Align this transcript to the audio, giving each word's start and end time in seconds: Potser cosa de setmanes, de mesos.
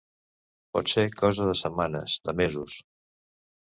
Potser 0.77 1.03
cosa 1.19 1.47
de 1.49 1.55
setmanes, 1.61 2.17
de 2.31 2.35
mesos. 2.41 2.81